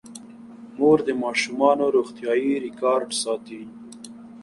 مور 0.77 0.97
د 1.07 1.09
ماشومانو 1.23 1.85
روغتیايي 1.95 2.53
ریکارډ 2.65 3.09
ساتي. 3.21 3.61